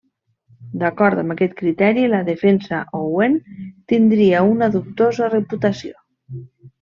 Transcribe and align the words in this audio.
D'acord 0.83 1.19
amb 1.23 1.33
aquest 1.33 1.51
criteri, 1.59 2.05
la 2.13 2.21
defensa 2.29 2.79
Owen 2.99 3.35
tindria 3.93 4.39
una 4.55 4.71
dubtosa 4.77 5.29
reputació. 5.35 5.93